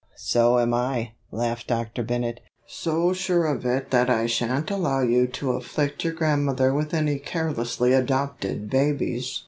[0.15, 2.01] "So am I," laughed Dr.
[2.01, 2.39] Bennett.
[2.65, 7.19] "So sure of it that I shan't allow you to afflict your grandmother with any
[7.19, 9.39] carelessly adopted babies.